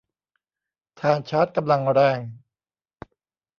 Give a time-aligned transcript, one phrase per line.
[0.99, 2.19] ถ่านชาร์จกำลังแรง